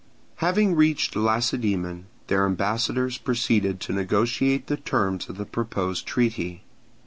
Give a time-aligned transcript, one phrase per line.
[0.37, 6.63] Having reached Lacedaemon, their ambassadors proceeded to negotiate the terms of the proposed treaty.